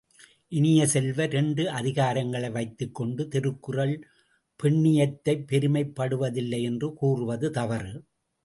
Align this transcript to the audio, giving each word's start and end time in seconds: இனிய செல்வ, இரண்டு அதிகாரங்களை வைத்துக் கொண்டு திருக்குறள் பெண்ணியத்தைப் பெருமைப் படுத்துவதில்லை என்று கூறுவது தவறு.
இனிய 0.47 0.87
செல்வ, 0.87 1.23
இரண்டு 1.23 1.69
அதிகாரங்களை 1.69 2.49
வைத்துக் 2.49 2.95
கொண்டு 2.95 3.27
திருக்குறள் 3.27 4.07
பெண்ணியத்தைப் 4.63 5.45
பெருமைப் 5.47 6.01
படுத்துவதில்லை 6.01 6.61
என்று 6.61 6.93
கூறுவது 6.93 7.51
தவறு. 7.51 8.03